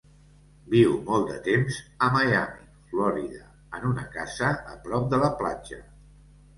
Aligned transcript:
Viu 0.73 0.95
molt 1.09 1.29
de 1.31 1.35
temps 1.49 1.77
a 2.07 2.09
Miami, 2.17 2.67
Florida 2.95 3.45
en 3.81 3.89
una 3.93 4.09
casa 4.19 4.53
a 4.75 4.79
prop 4.89 5.11
de 5.17 5.25
la 5.25 5.35
platja. 5.45 5.85